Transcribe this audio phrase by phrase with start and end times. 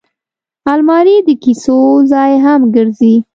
[0.73, 1.77] الماري د کیسو
[2.11, 3.15] ځای هم ګرځي